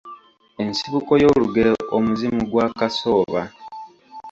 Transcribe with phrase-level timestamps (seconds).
[0.63, 3.41] Ensibuko y’olugero Omuzimu gwa Kasooba